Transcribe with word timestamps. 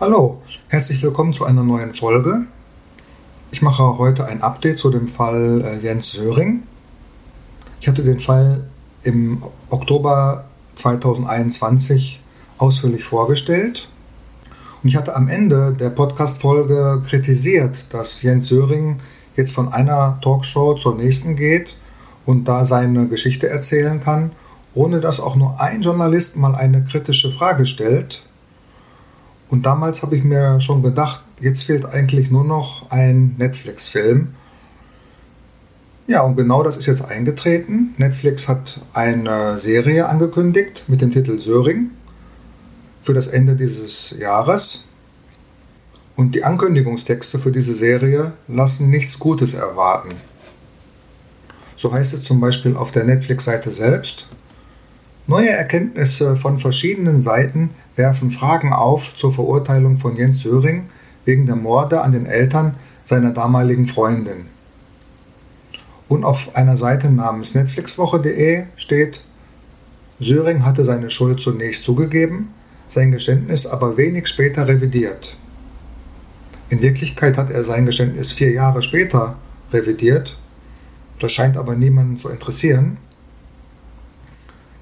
Hallo, 0.00 0.42
herzlich 0.66 1.00
willkommen 1.04 1.32
zu 1.32 1.44
einer 1.44 1.62
neuen 1.62 1.94
Folge. 1.94 2.46
Ich 3.52 3.62
mache 3.62 3.96
heute 3.96 4.26
ein 4.26 4.42
Update 4.42 4.80
zu 4.80 4.90
dem 4.90 5.06
Fall 5.06 5.62
äh, 5.64 5.86
Jens 5.86 6.10
Söring. 6.10 6.64
Ich 7.80 7.86
hatte 7.86 8.02
den 8.02 8.18
Fall 8.18 8.64
im 9.04 9.40
Oktober 9.70 10.46
2021 10.74 12.20
ausführlich 12.58 13.04
vorgestellt 13.04 13.88
und 14.82 14.88
ich 14.88 14.96
hatte 14.96 15.14
am 15.14 15.28
Ende 15.28 15.72
der 15.78 15.90
Podcast-Folge 15.90 17.04
kritisiert, 17.08 17.86
dass 17.94 18.20
Jens 18.22 18.48
Söring 18.48 18.96
jetzt 19.36 19.52
von 19.52 19.72
einer 19.72 20.18
Talkshow 20.22 20.74
zur 20.74 20.96
nächsten 20.96 21.36
geht 21.36 21.76
und 22.26 22.46
da 22.46 22.64
seine 22.64 23.06
Geschichte 23.06 23.48
erzählen 23.48 24.00
kann, 24.00 24.32
ohne 24.74 25.00
dass 25.00 25.20
auch 25.20 25.36
nur 25.36 25.60
ein 25.60 25.82
Journalist 25.82 26.36
mal 26.36 26.56
eine 26.56 26.82
kritische 26.82 27.30
Frage 27.30 27.64
stellt 27.64 28.24
und 29.54 29.64
damals 29.64 30.02
habe 30.02 30.16
ich 30.16 30.24
mir 30.24 30.60
schon 30.60 30.82
gedacht, 30.82 31.22
jetzt 31.40 31.62
fehlt 31.62 31.86
eigentlich 31.86 32.28
nur 32.28 32.42
noch 32.42 32.90
ein 32.90 33.36
Netflix-Film. 33.38 34.34
Ja, 36.08 36.22
und 36.22 36.34
genau 36.34 36.64
das 36.64 36.76
ist 36.76 36.86
jetzt 36.86 37.04
eingetreten. 37.04 37.94
Netflix 37.96 38.48
hat 38.48 38.80
eine 38.94 39.60
Serie 39.60 40.08
angekündigt 40.08 40.86
mit 40.88 41.02
dem 41.02 41.12
Titel 41.12 41.38
Söring 41.38 41.90
für 43.00 43.14
das 43.14 43.28
Ende 43.28 43.54
dieses 43.54 44.10
Jahres. 44.18 44.86
Und 46.16 46.34
die 46.34 46.42
Ankündigungstexte 46.42 47.38
für 47.38 47.52
diese 47.52 47.74
Serie 47.74 48.32
lassen 48.48 48.90
nichts 48.90 49.20
Gutes 49.20 49.54
erwarten. 49.54 50.16
So 51.76 51.92
heißt 51.92 52.12
es 52.12 52.24
zum 52.24 52.40
Beispiel 52.40 52.76
auf 52.76 52.90
der 52.90 53.04
Netflix-Seite 53.04 53.70
selbst. 53.70 54.26
Neue 55.26 55.48
Erkenntnisse 55.48 56.36
von 56.36 56.58
verschiedenen 56.58 57.18
Seiten 57.20 57.70
werfen 57.96 58.30
Fragen 58.30 58.74
auf 58.74 59.14
zur 59.14 59.32
Verurteilung 59.32 59.96
von 59.96 60.16
Jens 60.16 60.40
Söring 60.40 60.84
wegen 61.24 61.46
der 61.46 61.56
Morde 61.56 62.02
an 62.02 62.12
den 62.12 62.26
Eltern 62.26 62.74
seiner 63.04 63.30
damaligen 63.30 63.86
Freundin. 63.86 64.46
Und 66.08 66.24
auf 66.24 66.54
einer 66.54 66.76
Seite 66.76 67.10
namens 67.10 67.54
netflixwoche.de 67.54 68.64
steht, 68.76 69.24
Söring 70.20 70.64
hatte 70.64 70.84
seine 70.84 71.08
Schuld 71.08 71.40
zunächst 71.40 71.84
zugegeben, 71.84 72.52
sein 72.88 73.10
Geständnis 73.10 73.66
aber 73.66 73.96
wenig 73.96 74.26
später 74.26 74.68
revidiert. 74.68 75.38
In 76.68 76.82
Wirklichkeit 76.82 77.38
hat 77.38 77.50
er 77.50 77.64
sein 77.64 77.86
Geständnis 77.86 78.30
vier 78.32 78.50
Jahre 78.50 78.82
später 78.82 79.36
revidiert. 79.72 80.36
Das 81.18 81.32
scheint 81.32 81.56
aber 81.56 81.76
niemanden 81.76 82.18
zu 82.18 82.28
interessieren. 82.28 82.98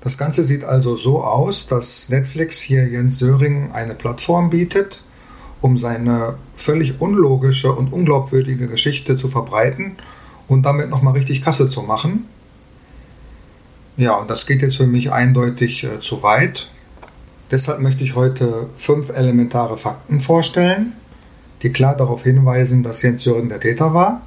Das 0.02 0.18
Ganze 0.18 0.44
sieht 0.44 0.64
also 0.64 0.96
so 0.96 1.22
aus, 1.22 1.68
dass 1.68 2.08
Netflix 2.08 2.60
hier 2.60 2.88
Jens 2.88 3.18
Söring 3.18 3.70
eine 3.70 3.94
Plattform 3.94 4.50
bietet, 4.50 5.00
um 5.60 5.78
seine 5.78 6.34
völlig 6.54 7.00
unlogische 7.00 7.72
und 7.72 7.92
unglaubwürdige 7.92 8.66
Geschichte 8.66 9.16
zu 9.16 9.28
verbreiten 9.28 9.96
und 10.48 10.64
damit 10.64 10.90
nochmal 10.90 11.12
richtig 11.12 11.42
Kasse 11.42 11.68
zu 11.68 11.82
machen. 11.82 12.26
Ja, 13.96 14.14
und 14.14 14.28
das 14.28 14.46
geht 14.46 14.60
jetzt 14.62 14.76
für 14.76 14.88
mich 14.88 15.12
eindeutig 15.12 15.84
äh, 15.84 16.00
zu 16.00 16.22
weit. 16.24 16.68
Deshalb 17.52 17.80
möchte 17.80 18.02
ich 18.02 18.16
heute 18.16 18.68
fünf 18.76 19.10
elementare 19.10 19.76
Fakten 19.76 20.20
vorstellen, 20.20 20.94
die 21.62 21.70
klar 21.70 21.96
darauf 21.96 22.24
hinweisen, 22.24 22.82
dass 22.82 23.02
Jens 23.02 23.22
Söring 23.22 23.48
der 23.48 23.60
Täter 23.60 23.94
war 23.94 24.22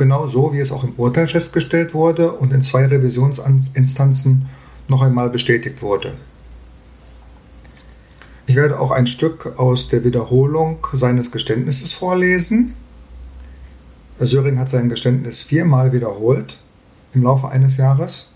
genau 0.00 0.26
so, 0.26 0.52
wie 0.52 0.58
es 0.58 0.72
auch 0.72 0.82
im 0.82 0.94
Urteil 0.96 1.28
festgestellt 1.28 1.94
wurde 1.94 2.32
und 2.32 2.52
in 2.52 2.62
zwei 2.62 2.86
Revisionsinstanzen 2.86 4.46
noch 4.88 5.02
einmal 5.02 5.28
bestätigt 5.28 5.82
wurde. 5.82 6.14
Ich 8.46 8.56
werde 8.56 8.80
auch 8.80 8.90
ein 8.90 9.06
Stück 9.06 9.58
aus 9.58 9.88
der 9.88 10.02
Wiederholung 10.02 10.84
seines 10.94 11.30
Geständnisses 11.30 11.92
vorlesen. 11.92 12.74
Söring 14.18 14.58
hat 14.58 14.70
sein 14.70 14.88
Geständnis 14.88 15.42
viermal 15.42 15.92
wiederholt 15.92 16.58
im 17.12 17.22
Laufe 17.22 17.48
eines 17.48 17.76
Jahres. 17.76 18.30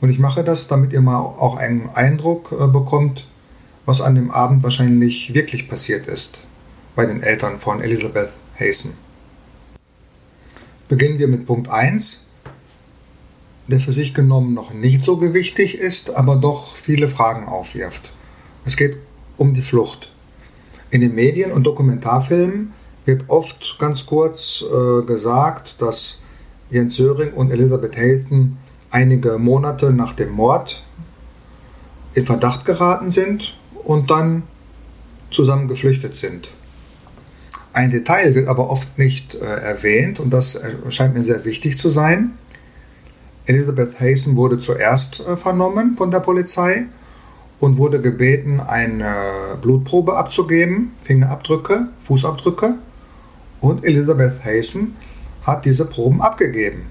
Und 0.00 0.10
ich 0.10 0.18
mache 0.18 0.44
das, 0.44 0.68
damit 0.68 0.92
ihr 0.92 1.00
mal 1.00 1.18
auch 1.18 1.56
einen 1.56 1.88
Eindruck 1.90 2.52
äh, 2.52 2.66
bekommt, 2.68 3.26
was 3.86 4.00
an 4.00 4.14
dem 4.14 4.30
Abend 4.30 4.62
wahrscheinlich 4.62 5.32
wirklich 5.34 5.68
passiert 5.68 6.06
ist 6.06 6.42
bei 6.94 7.06
den 7.06 7.22
Eltern 7.22 7.58
von 7.58 7.80
Elizabeth 7.80 8.30
Hazen. 8.60 9.01
Beginnen 10.92 11.18
wir 11.18 11.26
mit 11.26 11.46
Punkt 11.46 11.70
1, 11.70 12.26
der 13.66 13.80
für 13.80 13.92
sich 13.92 14.12
genommen 14.12 14.52
noch 14.52 14.74
nicht 14.74 15.02
so 15.02 15.16
gewichtig 15.16 15.78
ist, 15.78 16.14
aber 16.14 16.36
doch 16.36 16.76
viele 16.76 17.08
Fragen 17.08 17.48
aufwirft. 17.48 18.12
Es 18.66 18.76
geht 18.76 18.98
um 19.38 19.54
die 19.54 19.62
Flucht. 19.62 20.12
In 20.90 21.00
den 21.00 21.14
Medien 21.14 21.50
und 21.50 21.64
Dokumentarfilmen 21.64 22.74
wird 23.06 23.24
oft 23.28 23.76
ganz 23.78 24.04
kurz 24.04 24.62
äh, 24.70 25.02
gesagt, 25.06 25.76
dass 25.78 26.20
Jens 26.68 26.96
Söring 26.96 27.32
und 27.32 27.50
Elisabeth 27.50 27.96
Hazen 27.96 28.58
einige 28.90 29.38
Monate 29.38 29.94
nach 29.94 30.12
dem 30.12 30.32
Mord 30.32 30.82
in 32.12 32.26
Verdacht 32.26 32.66
geraten 32.66 33.10
sind 33.10 33.56
und 33.82 34.10
dann 34.10 34.42
zusammen 35.30 35.68
geflüchtet 35.68 36.16
sind. 36.16 36.50
Ein 37.72 37.90
Detail 37.90 38.34
wird 38.34 38.48
aber 38.48 38.68
oft 38.68 38.98
nicht 38.98 39.34
äh, 39.34 39.44
erwähnt 39.44 40.20
und 40.20 40.30
das 40.30 40.60
scheint 40.90 41.14
mir 41.14 41.22
sehr 41.22 41.44
wichtig 41.44 41.78
zu 41.78 41.88
sein. 41.88 42.32
Elizabeth 43.46 43.98
Hazen 43.98 44.36
wurde 44.36 44.58
zuerst 44.58 45.20
äh, 45.20 45.36
vernommen 45.36 45.94
von 45.96 46.10
der 46.10 46.20
Polizei 46.20 46.86
und 47.58 47.78
wurde 47.78 48.00
gebeten, 48.00 48.60
eine 48.60 49.14
Blutprobe 49.60 50.16
abzugeben, 50.16 50.92
Fingerabdrücke, 51.02 51.88
Fußabdrücke. 52.04 52.74
Und 53.60 53.84
Elizabeth 53.84 54.44
Hazen 54.44 54.96
hat 55.42 55.64
diese 55.64 55.84
Proben 55.84 56.20
abgegeben. 56.20 56.86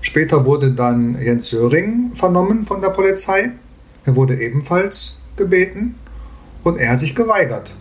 Später 0.00 0.46
wurde 0.46 0.72
dann 0.72 1.20
Jens 1.20 1.48
Söring 1.48 2.12
vernommen 2.14 2.64
von 2.64 2.80
der 2.80 2.88
Polizei. 2.88 3.52
Er 4.06 4.16
wurde 4.16 4.40
ebenfalls 4.40 5.18
gebeten 5.36 5.94
und 6.64 6.78
er 6.78 6.92
hat 6.92 7.00
sich 7.00 7.14
geweigert. 7.14 7.76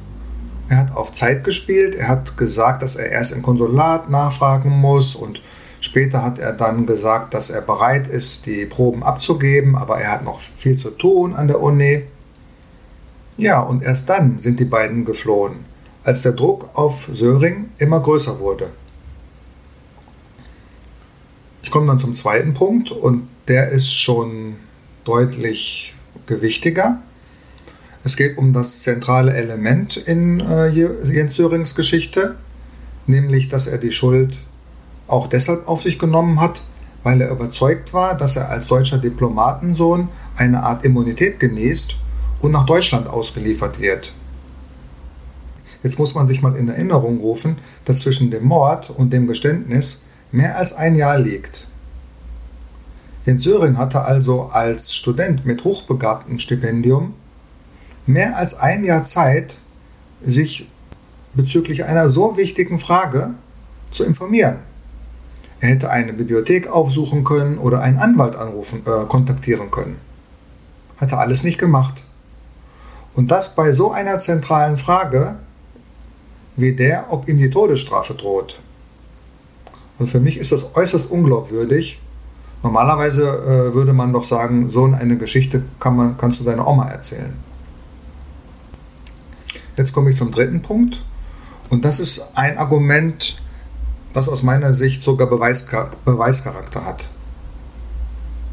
Er 0.69 0.77
hat 0.77 0.95
auf 0.95 1.11
Zeit 1.11 1.43
gespielt. 1.43 1.95
Er 1.95 2.07
hat 2.07 2.37
gesagt, 2.37 2.83
dass 2.83 2.95
er 2.95 3.09
erst 3.09 3.31
im 3.33 3.41
Konsulat 3.41 4.09
nachfragen 4.09 4.69
muss 4.69 5.15
und 5.15 5.41
später 5.81 6.23
hat 6.23 6.37
er 6.37 6.53
dann 6.53 6.85
gesagt, 6.85 7.33
dass 7.33 7.49
er 7.49 7.61
bereit 7.61 8.07
ist, 8.07 8.45
die 8.45 8.67
Proben 8.67 9.03
abzugeben, 9.03 9.75
aber 9.75 9.99
er 9.99 10.11
hat 10.11 10.23
noch 10.23 10.39
viel 10.39 10.77
zu 10.77 10.91
tun 10.91 11.33
an 11.33 11.47
der 11.47 11.61
Uni. 11.61 12.03
Ja, 13.37 13.61
und 13.61 13.81
erst 13.83 14.09
dann 14.09 14.39
sind 14.39 14.59
die 14.59 14.65
beiden 14.65 15.05
geflohen, 15.05 15.65
als 16.03 16.21
der 16.21 16.33
Druck 16.33 16.69
auf 16.73 17.09
Söring 17.11 17.71
immer 17.79 17.99
größer 17.99 18.39
wurde. 18.39 18.69
Ich 21.63 21.71
komme 21.71 21.87
dann 21.87 21.99
zum 21.99 22.13
zweiten 22.13 22.53
Punkt 22.53 22.91
und 22.91 23.27
der 23.47 23.69
ist 23.69 23.93
schon 23.93 24.55
deutlich 25.03 25.95
gewichtiger. 26.27 27.01
Es 28.03 28.15
geht 28.15 28.37
um 28.37 28.53
das 28.53 28.81
zentrale 28.81 29.33
Element 29.33 29.97
in 29.97 30.39
äh, 30.39 30.67
Jens 30.67 31.35
Sörings 31.35 31.75
Geschichte, 31.75 32.35
nämlich 33.07 33.49
dass 33.49 33.67
er 33.67 33.77
die 33.77 33.91
Schuld 33.91 34.37
auch 35.07 35.27
deshalb 35.27 35.67
auf 35.67 35.81
sich 35.81 35.99
genommen 35.99 36.39
hat, 36.39 36.63
weil 37.03 37.19
er 37.21 37.31
überzeugt 37.31 37.93
war, 37.93 38.15
dass 38.15 38.35
er 38.35 38.49
als 38.49 38.67
deutscher 38.67 38.99
Diplomatensohn 38.99 40.09
eine 40.37 40.63
Art 40.63 40.85
Immunität 40.85 41.39
genießt 41.39 41.97
und 42.41 42.51
nach 42.51 42.65
Deutschland 42.65 43.07
ausgeliefert 43.07 43.79
wird. 43.79 44.13
Jetzt 45.83 45.97
muss 45.97 46.13
man 46.13 46.27
sich 46.27 46.41
mal 46.41 46.55
in 46.55 46.69
Erinnerung 46.69 47.19
rufen, 47.19 47.57
dass 47.85 48.01
zwischen 48.01 48.31
dem 48.31 48.45
Mord 48.45 48.89
und 48.89 49.11
dem 49.11 49.27
Geständnis 49.27 50.03
mehr 50.31 50.57
als 50.57 50.73
ein 50.73 50.95
Jahr 50.95 51.17
liegt. 51.17 51.67
Jens 53.25 53.43
Söring 53.43 53.77
hatte 53.77 54.01
also 54.01 54.43
als 54.51 54.93
Student 54.93 55.45
mit 55.45 55.63
hochbegabtem 55.63 56.39
Stipendium 56.39 57.13
mehr 58.09 58.37
als 58.37 58.59
ein 58.59 58.83
Jahr 58.83 59.03
Zeit, 59.03 59.57
sich 60.25 60.67
bezüglich 61.33 61.85
einer 61.85 62.09
so 62.09 62.37
wichtigen 62.37 62.79
Frage 62.79 63.35
zu 63.91 64.03
informieren. 64.03 64.57
Er 65.61 65.69
hätte 65.69 65.89
eine 65.89 66.13
Bibliothek 66.13 66.67
aufsuchen 66.67 67.23
können 67.23 67.57
oder 67.57 67.81
einen 67.81 67.97
Anwalt 67.97 68.35
anrufen, 68.35 68.83
äh, 68.85 69.05
kontaktieren 69.05 69.71
können. 69.71 69.97
Hat 70.97 71.11
er 71.11 71.19
alles 71.19 71.43
nicht 71.43 71.57
gemacht. 71.57 72.05
Und 73.13 73.31
das 73.31 73.55
bei 73.55 73.73
so 73.73 73.91
einer 73.91 74.17
zentralen 74.17 74.77
Frage 74.77 75.39
wie 76.55 76.73
der, 76.73 77.07
ob 77.09 77.27
ihm 77.29 77.37
die 77.37 77.49
Todesstrafe 77.49 78.13
droht. 78.13 78.59
Und 79.97 80.07
für 80.07 80.19
mich 80.19 80.37
ist 80.37 80.51
das 80.51 80.75
äußerst 80.75 81.09
unglaubwürdig. 81.09 81.99
Normalerweise 82.63 83.23
äh, 83.23 83.73
würde 83.73 83.93
man 83.93 84.11
doch 84.11 84.25
sagen, 84.25 84.69
so 84.69 84.85
eine 84.85 85.17
Geschichte 85.17 85.63
kann 85.79 85.95
man, 85.95 86.17
kannst 86.17 86.39
du 86.39 86.43
deiner 86.43 86.67
Oma 86.67 86.89
erzählen. 86.89 87.33
Jetzt 89.79 89.93
komme 89.93 90.09
ich 90.09 90.17
zum 90.17 90.29
dritten 90.31 90.61
Punkt. 90.61 91.01
Und 91.69 91.85
das 91.85 92.01
ist 92.01 92.31
ein 92.33 92.57
Argument, 92.57 93.41
das 94.11 94.27
aus 94.27 94.43
meiner 94.43 94.73
Sicht 94.73 95.03
sogar 95.03 95.29
Beweischarakter 95.29 96.83
hat. 96.83 97.09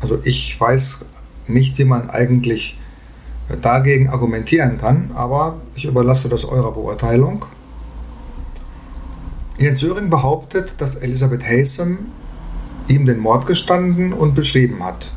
Also 0.00 0.20
ich 0.22 0.58
weiß 0.60 1.00
nicht, 1.48 1.78
wie 1.78 1.84
man 1.84 2.10
eigentlich 2.10 2.78
dagegen 3.60 4.08
argumentieren 4.08 4.78
kann, 4.78 5.10
aber 5.14 5.56
ich 5.74 5.86
überlasse 5.86 6.28
das 6.28 6.44
eurer 6.44 6.70
Beurteilung. 6.70 7.44
Jens 9.58 9.80
Söring 9.80 10.10
behauptet, 10.10 10.76
dass 10.78 10.94
Elisabeth 10.94 11.42
Haysom 11.42 11.98
ihm 12.86 13.04
den 13.04 13.18
Mord 13.18 13.46
gestanden 13.46 14.12
und 14.12 14.36
beschrieben 14.36 14.84
hat. 14.84 15.12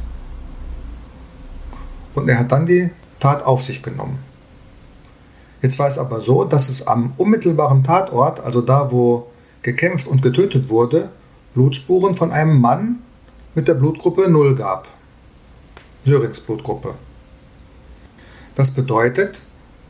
Und 2.16 2.28
er 2.28 2.40
hat 2.40 2.52
dann 2.52 2.66
die 2.66 2.90
Tat 3.20 3.46
auf 3.46 3.62
sich 3.62 3.84
genommen. 3.84 4.29
Jetzt 5.62 5.78
war 5.80 5.88
es 5.88 5.98
aber 5.98 6.22
so, 6.22 6.46
dass 6.46 6.70
es 6.70 6.88
am 6.88 7.14
unmittelbaren 7.18 7.84
Tatort, 7.84 8.40
also 8.40 8.62
da, 8.62 8.92
wo 8.92 9.28
gekämpft 9.62 10.08
und 10.08 10.22
getötet 10.22 10.70
wurde, 10.70 11.10
Blutspuren 11.54 12.16
von 12.16 12.32
einem 12.32 12.60
Mann 12.60 13.00
mit 13.56 13.68
der 13.68 13.74
Blutgruppe 13.74 14.30
0 14.30 14.56
gab. 14.56 14.88
Sörings 16.06 16.40
Blutgruppe. 16.40 16.96
Das 18.56 18.72
bedeutet, 18.72 19.42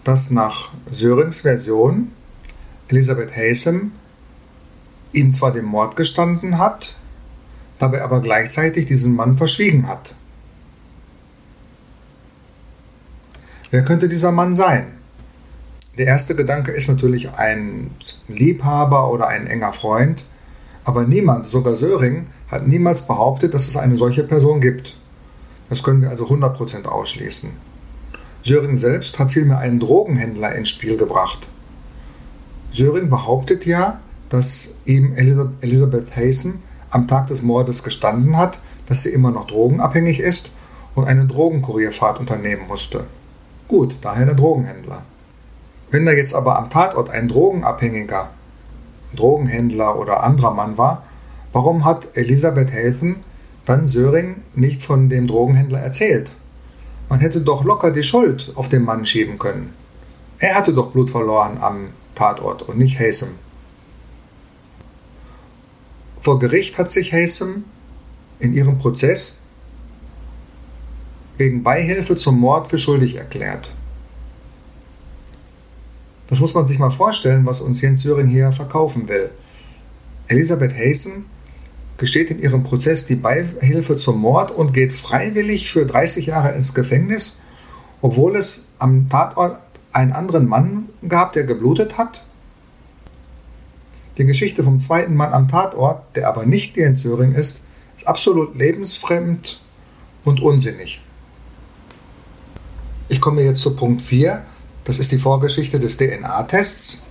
dass 0.04 0.31
nach 0.31 0.69
Sörings 0.92 1.42
Version 1.42 2.12
Elisabeth 2.88 3.36
Haysom 3.36 3.92
ihm 5.12 5.31
zwar 5.31 5.51
den 5.51 5.66
Mord 5.66 5.95
gestanden 5.95 6.57
hat, 6.57 6.95
dabei 7.77 8.04
aber 8.04 8.21
gleichzeitig 8.21 8.86
diesen 8.86 9.16
Mann 9.16 9.38
verschwiegen 9.38 9.88
hat. 9.88 10.16
Wer 13.71 13.86
könnte 13.86 14.10
dieser 14.10 14.31
Mann 14.31 14.56
sein? 14.56 14.99
Der 15.98 16.08
erste 16.08 16.36
Gedanke 16.36 16.72
ist 16.72 16.88
natürlich 16.88 17.32
ein 17.32 17.92
Liebhaber 18.28 19.12
oder 19.12 19.28
ein 19.28 19.48
enger 19.48 19.74
Freund, 19.74 20.24
aber 20.86 21.06
niemand, 21.06 21.48
sogar 21.48 21.76
Söring, 21.76 22.28
hat 22.50 22.68
niemals 22.68 23.06
behauptet, 23.06 23.54
dass 23.54 23.68
es 23.68 23.76
eine 23.76 23.98
solche 23.98 24.24
Person 24.24 24.62
gibt. 24.62 24.96
Das 25.70 25.84
können 25.84 26.02
wir 26.02 26.10
also 26.10 26.26
100% 26.26 26.86
ausschließen. 26.86 27.52
Söring 28.42 28.78
selbst 28.78 29.20
hat 29.20 29.32
vielmehr 29.32 29.60
einen 29.60 29.80
Drogenhändler 29.80 30.56
ins 30.56 30.70
Spiel 30.70 30.98
gebracht. 30.98 31.50
Söring 32.72 33.10
behauptet 33.10 33.66
ja, 33.66 34.00
dass 34.30 34.70
ihm 34.86 35.14
Elizabeth 35.14 36.16
Hayson 36.16 36.60
am 36.92 37.08
Tag 37.08 37.28
des 37.28 37.42
Mordes 37.42 37.84
gestanden 37.84 38.38
hat, 38.38 38.62
dass 38.86 39.04
sie 39.04 39.10
immer 39.10 39.32
noch 39.32 39.48
drogenabhängig 39.48 40.20
ist 40.20 40.52
und 40.96 41.06
eine 41.06 41.26
Drogenkurierfahrt 41.26 42.20
unternehmen 42.20 42.68
musste. 42.68 43.06
Gut, 43.68 43.98
daher 44.02 44.26
der 44.26 44.36
Drogenhändler. 44.36 45.04
Wenn 45.92 46.06
da 46.06 46.12
jetzt 46.12 46.36
aber 46.36 46.58
am 46.58 46.70
Tatort 46.70 47.10
ein 47.10 47.28
Drogenabhängiger, 47.28 48.30
Drogenhändler 49.16 49.98
oder 49.98 50.24
anderer 50.24 50.52
Mann 50.52 50.78
war, 50.78 51.04
warum 51.52 51.84
hat 51.84 52.16
Elisabeth 52.16 52.72
Helfen 52.72 53.18
dann 53.66 53.88
Söring 53.88 54.38
nicht 54.54 54.82
von 54.82 55.10
dem 55.10 55.28
Drogenhändler 55.28 55.80
erzählt? 55.80 56.32
Man 57.10 57.20
hätte 57.20 57.42
doch 57.42 57.64
locker 57.64 57.90
die 57.90 58.04
Schuld 58.04 58.52
auf 58.56 58.70
den 58.70 58.84
Mann 58.84 59.04
schieben 59.04 59.40
können. 59.40 59.74
Er 60.38 60.56
hatte 60.56 60.74
doch 60.74 60.92
Blut 60.92 61.10
verloren 61.10 61.58
am 61.60 61.88
Tatort 62.14 62.62
und 62.62 62.78
nicht 62.78 63.00
Hasem. 63.00 63.30
Vor 66.22 66.38
Gericht 66.38 66.78
hat 66.78 66.90
sich 66.90 67.14
Hasem 67.14 67.64
in 68.40 68.54
ihrem 68.54 68.78
Prozess 68.78 69.40
wegen 71.38 71.64
Beihilfe 71.64 72.16
zum 72.16 72.40
Mord 72.40 72.68
für 72.68 72.78
schuldig 72.78 73.16
erklärt. 73.16 73.74
Das 76.30 76.40
muss 76.40 76.54
man 76.54 76.66
sich 76.66 76.78
mal 76.78 76.92
vorstellen, 76.92 77.46
was 77.46 77.60
uns 77.60 77.81
Jens 77.81 78.02
Söring 78.02 78.28
hier 78.28 78.52
verkaufen 78.52 79.08
will. 79.10 79.31
Elisabeth 80.28 80.74
Haysen 80.74 81.26
gesteht 81.98 82.30
in 82.30 82.40
ihrem 82.40 82.64
Prozess 82.64 83.08
die 83.08 83.16
Beihilfe 83.16 83.96
zum 83.96 84.20
Mord 84.20 84.52
und 84.52 84.74
geht 84.74 84.94
freiwillig 84.94 85.72
für 85.72 85.88
30 85.88 86.28
Jahre 86.28 86.52
ins 86.52 86.76
Gefängnis, 86.76 87.40
obwohl 88.02 88.38
es 88.38 88.68
am 88.78 89.10
Tatort 89.10 89.60
einen 89.92 90.14
anderen 90.14 90.48
Mann 90.48 90.90
gab, 91.08 91.34
der 91.34 91.46
geblutet 91.46 91.98
hat. 91.98 92.24
Die 94.20 94.26
Geschichte 94.26 94.64
vom 94.64 94.78
zweiten 94.78 95.16
Mann 95.16 95.34
am 95.34 95.48
Tatort, 95.48 96.16
der 96.16 96.28
aber 96.28 96.46
nicht 96.46 96.78
Jens 96.78 97.02
Söring 97.02 97.34
ist, 97.34 97.62
ist 97.98 98.08
absolut 98.08 98.56
lebensfremd 98.56 99.62
und 100.26 100.42
unsinnig. 100.42 101.02
Ich 103.08 103.20
komme 103.20 103.42
jetzt 103.42 103.62
zu 103.62 103.76
Punkt 103.76 104.04
4. 104.04 104.44
Das 104.86 105.00
ist 105.00 105.12
die 105.12 105.20
Vorgeschichte 105.20 105.80
des 105.80 105.98
DNA-Tests. 105.98 107.04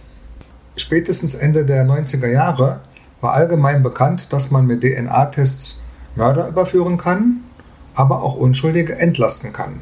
Spätestens 0.76 1.34
Ende 1.34 1.64
der 1.64 1.84
90er 1.84 2.28
Jahre 2.28 2.80
war 3.20 3.34
allgemein 3.34 3.82
bekannt, 3.82 4.32
dass 4.32 4.50
man 4.50 4.66
mit 4.66 4.82
DNA-Tests 4.82 5.80
Mörder 6.14 6.48
überführen 6.48 6.96
kann, 6.96 7.44
aber 7.94 8.22
auch 8.22 8.34
Unschuldige 8.34 8.96
entlasten 8.96 9.52
kann. 9.52 9.80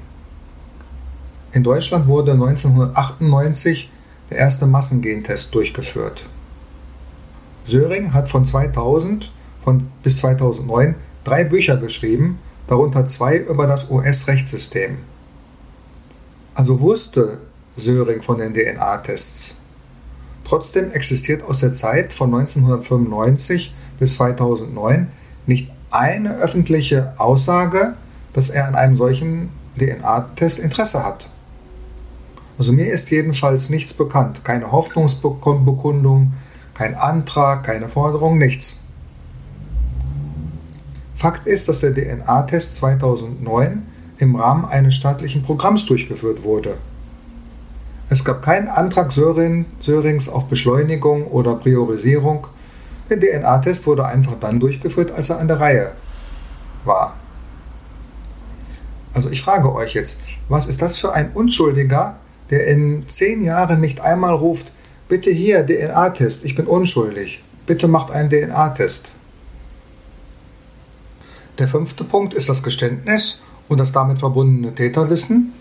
In 1.53 1.63
Deutschland 1.63 2.07
wurde 2.07 2.33
1998 2.33 3.91
der 4.31 4.39
erste 4.39 4.67
Massengentest 4.67 5.55
durchgeführt. 5.55 6.29
Söring 7.65 8.13
hat 8.13 8.29
von 8.29 8.45
2000 8.45 9.33
von 9.63 9.91
bis 10.03 10.19
2009 10.19 10.95
drei 11.25 11.45
Bücher 11.45 11.77
geschrieben, 11.77 12.39
darunter 12.69 13.05
zwei 13.07 13.37
über 13.37 13.67
das 13.67 13.91
US-Rechtssystem. 13.91 14.99
Also 16.55 16.81
wusste 16.81 17.39
Söring 17.77 18.23
von 18.23 18.39
den 18.39 18.55
DNA-Tests. 18.55 19.57
Trotzdem 20.45 20.91
existiert 20.91 21.43
aus 21.43 21.61
der 21.61 21.73
Zeit 21.73 22.13
von 22.13 22.35
1995 22.35 23.75
bis 23.99 24.15
2009 24.15 25.09
nicht 25.47 25.71
eine 25.91 26.37
öffentliche 26.37 27.15
Aussage, 27.19 27.95
dass 28.33 28.51
er 28.51 28.67
an 28.67 28.75
einem 28.75 28.97
solchen 28.97 29.51
DNA-Test 29.79 30.59
Interesse 30.59 31.05
hat. 31.05 31.29
Also 32.59 32.73
mir 32.73 32.91
ist 32.91 33.11
jedenfalls 33.11 33.71
nichts 33.71 33.93
bekannt. 33.93 34.45
Keine 34.45 34.73
Hoffnungsbekundung, 34.73 36.33
kein 36.75 36.95
Antrag, 36.95 37.65
keine 37.65 37.89
Forderung, 37.89 38.39
nichts. 38.39 38.79
Fakt 41.15 41.47
ist, 41.47 41.69
dass 41.69 41.81
der 41.81 41.95
DNA-Test 41.95 42.77
2009 42.77 43.83
im 44.19 44.37
Rahmen 44.37 44.65
eines 44.65 44.95
staatlichen 44.95 45.43
Programms 45.43 45.87
durchgeführt 45.87 46.45
wurde. 46.45 46.79
Es 48.09 48.25
gab 48.25 48.43
keinen 48.43 48.69
Antrag 48.69 49.11
Sörings 49.11 50.29
auf 50.29 50.47
Beschleunigung 50.47 51.27
oder 51.27 51.57
Priorisierung. 51.57 52.47
Der 53.11 53.19
DNA-Test 53.19 53.87
wurde 53.87 54.07
einfach 54.07 54.35
dann 54.39 54.61
durchgeführt, 54.61 55.13
als 55.13 55.31
er 55.31 55.39
an 55.39 55.49
der 55.49 55.61
Reihe 55.61 55.93
war. 56.85 57.15
Also 59.13 59.31
ich 59.31 59.43
frage 59.43 59.73
euch 59.75 59.95
jetzt, 59.95 60.21
was 60.49 60.67
ist 60.67 60.83
das 60.83 60.99
für 60.99 61.13
ein 61.13 61.33
Unschuldiger, 61.33 62.17
der 62.51 62.67
in 62.67 63.09
zehn 63.09 63.43
Jahren 63.43 63.81
nicht 63.81 64.01
einmal 64.01 64.35
ruft, 64.35 64.73
bitte 65.09 65.31
hier 65.31 65.67
DNA-Test, 65.67 66.45
ich 66.45 66.55
bin 66.55 66.67
unschuldig, 66.67 67.43
bitte 67.67 67.89
macht 67.89 68.11
einen 68.11 68.31
DNA-Test. 68.31 69.13
Der 71.59 71.67
fünfte 71.67 72.05
Punkt 72.05 72.35
ist 72.35 72.49
das 72.49 72.63
Geständnis 72.63 73.41
und 73.69 73.79
das 73.79 73.91
damit 73.91 74.19
verbundene 74.19 74.75
Täterwissen. 74.75 75.55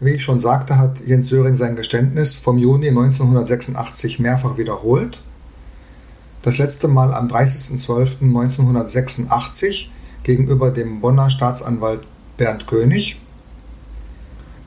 Wie 0.00 0.10
ich 0.10 0.22
schon 0.22 0.38
sagte, 0.38 0.78
hat 0.78 1.00
Jens 1.04 1.28
Söring 1.28 1.56
sein 1.56 1.74
Geständnis 1.74 2.36
vom 2.36 2.56
Juni 2.56 2.86
1986 2.88 4.20
mehrfach 4.20 4.56
wiederholt. 4.56 5.24
Das 6.42 6.58
letzte 6.58 6.86
Mal 6.86 7.12
am 7.12 7.26
30.12.1986 7.26 9.86
gegenüber 10.22 10.70
dem 10.70 11.00
Bonner 11.00 11.30
Staatsanwalt 11.30 12.02
Bernd 12.36 12.68
König. 12.68 13.20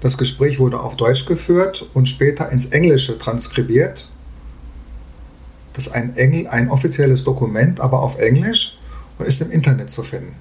Das 0.02 0.18
Gespräch 0.18 0.60
wurde 0.60 0.82
auf 0.82 0.98
Deutsch 0.98 1.26
geführt 1.26 1.90
und 1.94 2.10
später 2.10 2.50
ins 2.50 2.66
Englische 2.66 3.18
transkribiert. 3.18 4.10
Das 5.72 5.88
ist 5.88 5.94
ein, 5.94 6.18
Engl 6.18 6.48
ein 6.48 6.70
offizielles 6.70 7.24
Dokument, 7.24 7.80
aber 7.80 8.02
auf 8.02 8.20
Englisch 8.20 8.78
und 9.18 9.26
ist 9.26 9.42
im 9.42 9.50
Internet 9.50 9.90
zu 9.90 10.04
finden. 10.04 10.36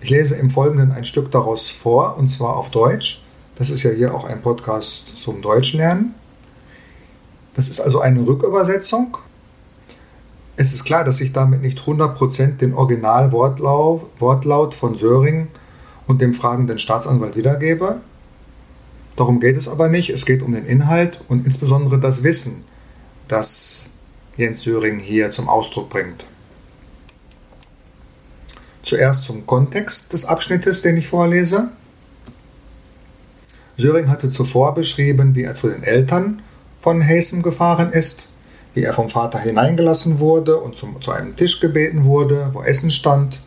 Ich 0.00 0.08
lese 0.08 0.36
im 0.36 0.48
Folgenden 0.48 0.92
ein 0.92 1.04
Stück 1.04 1.30
daraus 1.30 1.68
vor, 1.68 2.16
und 2.16 2.28
zwar 2.28 2.56
auf 2.56 2.70
Deutsch. 2.70 3.22
Das 3.56 3.70
ist 3.70 3.82
ja 3.82 3.90
hier 3.90 4.14
auch 4.14 4.24
ein 4.24 4.40
Podcast 4.42 5.22
zum 5.22 5.42
Deutschlernen. 5.42 6.14
Das 7.54 7.68
ist 7.68 7.80
also 7.80 8.00
eine 8.00 8.26
Rückübersetzung. 8.26 9.18
Es 10.56 10.72
ist 10.72 10.84
klar, 10.84 11.04
dass 11.04 11.20
ich 11.20 11.32
damit 11.32 11.62
nicht 11.62 11.80
100% 11.80 12.58
den 12.58 12.74
Originalwortlaut 12.74 14.08
Wortlaut 14.18 14.74
von 14.74 14.96
Söring 14.96 15.48
und 16.06 16.20
dem 16.20 16.34
fragenden 16.34 16.78
Staatsanwalt 16.78 17.36
wiedergebe. 17.36 18.00
Darum 19.16 19.40
geht 19.40 19.56
es 19.56 19.68
aber 19.68 19.88
nicht. 19.88 20.10
Es 20.10 20.24
geht 20.24 20.42
um 20.42 20.52
den 20.52 20.66
Inhalt 20.66 21.20
und 21.28 21.44
insbesondere 21.44 21.98
das 21.98 22.22
Wissen, 22.22 22.64
das 23.28 23.90
Jens 24.36 24.62
Söring 24.62 24.98
hier 24.98 25.30
zum 25.30 25.48
Ausdruck 25.48 25.90
bringt. 25.90 26.26
Zuerst 28.82 29.24
zum 29.24 29.46
Kontext 29.46 30.12
des 30.12 30.24
Abschnittes, 30.24 30.82
den 30.82 30.96
ich 30.96 31.08
vorlese. 31.08 31.68
Söring 33.82 34.08
hatte 34.08 34.30
zuvor 34.30 34.74
beschrieben, 34.74 35.34
wie 35.34 35.42
er 35.42 35.54
zu 35.54 35.68
den 35.68 35.82
Eltern 35.82 36.40
von 36.80 37.04
Haysom 37.06 37.42
gefahren 37.42 37.92
ist, 37.92 38.28
wie 38.74 38.84
er 38.84 38.94
vom 38.94 39.10
Vater 39.10 39.38
hineingelassen 39.38 40.20
wurde 40.20 40.56
und 40.56 40.76
zum, 40.76 41.02
zu 41.02 41.10
einem 41.10 41.36
Tisch 41.36 41.60
gebeten 41.60 42.04
wurde, 42.04 42.50
wo 42.52 42.62
Essen 42.62 42.90
stand. 42.90 43.42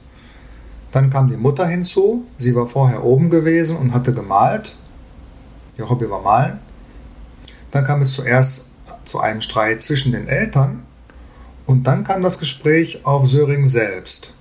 Dann 0.92 1.10
kam 1.10 1.30
die 1.30 1.38
Mutter 1.38 1.66
hinzu. 1.66 2.26
Sie 2.38 2.54
war 2.54 2.68
vorher 2.68 3.04
oben 3.04 3.30
gewesen 3.30 3.78
und 3.78 3.94
hatte 3.94 4.14
gemalt. 4.14 4.76
Ihr 5.78 5.90
Hobby 5.90 6.10
war 6.10 6.22
malen. 6.22 6.60
Dann 7.72 7.84
kam 7.84 8.02
es 8.02 8.14
zuerst 8.14 8.68
zu 9.06 9.20
einem 9.20 9.42
Streit 9.42 9.82
zwischen 9.82 10.12
den 10.12 10.28
Eltern 10.28 10.86
und 11.66 11.88
dann 11.88 12.04
kam 12.04 12.22
das 12.22 12.40
Gespräch 12.40 13.06
auf 13.06 13.28
Söring 13.28 13.68
selbst. 13.68 14.32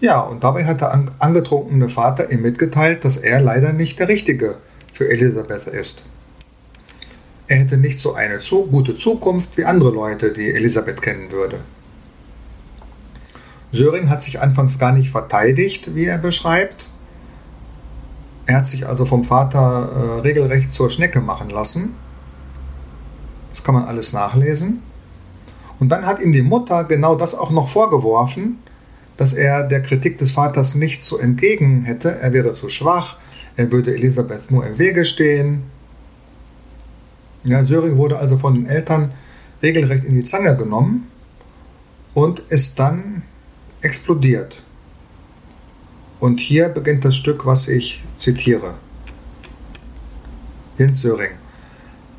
Ja, 0.00 0.20
und 0.20 0.44
dabei 0.44 0.64
hat 0.64 0.80
der 0.80 1.06
angetrunkene 1.18 1.88
Vater 1.88 2.30
ihm 2.30 2.42
mitgeteilt, 2.42 3.04
dass 3.04 3.16
er 3.16 3.40
leider 3.40 3.72
nicht 3.72 3.98
der 3.98 4.08
Richtige 4.08 4.58
für 4.92 5.08
Elisabeth 5.10 5.66
ist. 5.66 6.04
Er 7.48 7.56
hätte 7.56 7.78
nicht 7.78 7.98
so 7.98 8.14
eine 8.14 8.38
zu 8.38 8.66
gute 8.66 8.94
Zukunft 8.94 9.56
wie 9.56 9.64
andere 9.64 9.90
Leute, 9.90 10.32
die 10.32 10.52
Elisabeth 10.52 11.02
kennen 11.02 11.32
würde. 11.32 11.60
Söring 13.72 14.08
hat 14.08 14.22
sich 14.22 14.40
anfangs 14.40 14.78
gar 14.78 14.92
nicht 14.92 15.10
verteidigt, 15.10 15.94
wie 15.94 16.04
er 16.04 16.18
beschreibt. 16.18 16.88
Er 18.46 18.58
hat 18.58 18.64
sich 18.64 18.86
also 18.86 19.04
vom 19.04 19.24
Vater 19.24 19.90
äh, 19.92 20.20
regelrecht 20.20 20.72
zur 20.72 20.90
Schnecke 20.90 21.20
machen 21.20 21.50
lassen. 21.50 21.94
Das 23.50 23.64
kann 23.64 23.74
man 23.74 23.84
alles 23.84 24.12
nachlesen. 24.12 24.82
Und 25.80 25.90
dann 25.90 26.06
hat 26.06 26.20
ihm 26.20 26.32
die 26.32 26.42
Mutter 26.42 26.84
genau 26.84 27.14
das 27.14 27.34
auch 27.34 27.50
noch 27.50 27.68
vorgeworfen, 27.68 28.58
dass 29.18 29.34
er 29.34 29.64
der 29.64 29.82
Kritik 29.82 30.16
des 30.16 30.32
Vaters 30.32 30.74
nicht 30.74 31.02
zu 31.02 31.18
entgegen 31.18 31.82
hätte. 31.82 32.08
Er 32.08 32.32
wäre 32.32 32.54
zu 32.54 32.70
schwach, 32.70 33.18
er 33.56 33.70
würde 33.70 33.92
Elisabeth 33.92 34.50
nur 34.50 34.64
im 34.64 34.78
Wege 34.78 35.04
stehen. 35.04 35.64
Ja, 37.44 37.64
Söring 37.64 37.96
wurde 37.96 38.18
also 38.18 38.38
von 38.38 38.54
den 38.54 38.66
Eltern 38.66 39.12
regelrecht 39.60 40.04
in 40.04 40.14
die 40.14 40.22
Zange 40.22 40.56
genommen 40.56 41.08
und 42.14 42.40
ist 42.48 42.78
dann 42.78 43.22
explodiert. 43.80 44.62
Und 46.20 46.38
hier 46.38 46.68
beginnt 46.68 47.04
das 47.04 47.16
Stück, 47.16 47.44
was 47.44 47.68
ich 47.68 48.04
zitiere. 48.16 48.74
Jens 50.78 51.00
Söring. 51.00 51.32